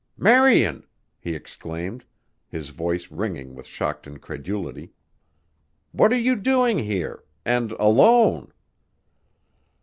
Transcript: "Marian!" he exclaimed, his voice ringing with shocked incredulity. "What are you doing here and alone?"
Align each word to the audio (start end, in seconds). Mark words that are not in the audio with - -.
"Marian!" 0.17 0.87
he 1.19 1.35
exclaimed, 1.35 2.05
his 2.47 2.69
voice 2.69 3.11
ringing 3.11 3.53
with 3.53 3.67
shocked 3.67 4.07
incredulity. 4.07 4.93
"What 5.91 6.11
are 6.11 6.17
you 6.17 6.35
doing 6.35 6.79
here 6.79 7.23
and 7.45 7.71
alone?" 7.73 8.51